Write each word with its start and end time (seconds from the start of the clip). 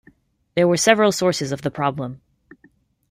There 0.55 0.67
were 0.67 0.77
several 0.77 1.11
sources 1.11 1.51
of 1.51 1.61
the 1.61 1.69
problem. 1.69 2.21